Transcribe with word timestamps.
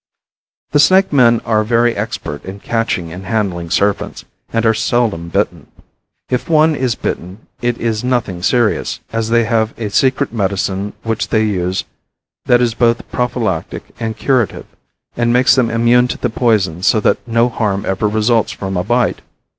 The 0.71 0.79
snake 0.79 1.13
men 1.13 1.41
are 1.45 1.63
very 1.63 1.95
expert 1.95 2.43
in 2.43 2.59
catching 2.59 3.13
and 3.13 3.23
handling 3.27 3.69
serpents, 3.69 4.25
and 4.51 4.65
are 4.65 4.73
seldom 4.73 5.29
bitten. 5.29 5.67
If 6.27 6.49
one 6.49 6.73
is 6.73 6.95
bitten 6.95 7.45
it 7.61 7.77
is 7.77 8.03
nothing 8.03 8.41
serious, 8.41 8.99
as 9.13 9.29
they 9.29 9.43
have 9.43 9.77
a 9.77 9.91
secret 9.91 10.33
medicine 10.33 10.93
which 11.03 11.27
they 11.27 11.43
use 11.45 11.83
that 12.45 12.61
is 12.61 12.73
both 12.73 13.11
prophylactic 13.11 13.83
and 13.99 14.17
curative, 14.17 14.65
and 15.15 15.31
makes 15.31 15.53
them 15.53 15.69
immune 15.69 16.07
to 16.07 16.17
the 16.17 16.31
poison 16.31 16.81
so 16.81 16.99
that 17.01 17.19
no 17.27 17.47
harm 17.47 17.85
ever 17.85 18.07
results 18.07 18.51
from 18.51 18.77
a 18.77 18.83
bite. 18.83 19.21